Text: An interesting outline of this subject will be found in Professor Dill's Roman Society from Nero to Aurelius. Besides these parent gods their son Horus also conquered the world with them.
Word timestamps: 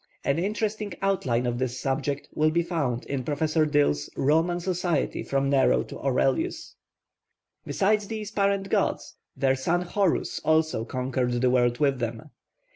An 0.23 0.39
interesting 0.39 0.95
outline 1.03 1.45
of 1.45 1.59
this 1.59 1.79
subject 1.79 2.27
will 2.33 2.49
be 2.49 2.63
found 2.63 3.05
in 3.05 3.23
Professor 3.23 3.67
Dill's 3.67 4.09
Roman 4.17 4.59
Society 4.59 5.21
from 5.21 5.47
Nero 5.47 5.83
to 5.83 5.99
Aurelius. 5.99 6.73
Besides 7.67 8.07
these 8.07 8.31
parent 8.31 8.69
gods 8.69 9.15
their 9.37 9.55
son 9.55 9.83
Horus 9.83 10.39
also 10.43 10.85
conquered 10.85 11.33
the 11.33 11.51
world 11.51 11.77
with 11.79 11.99
them. 11.99 12.31